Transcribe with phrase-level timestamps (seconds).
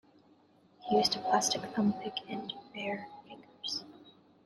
[0.79, 3.83] He used a plastic thumb pick and "bare" fingers.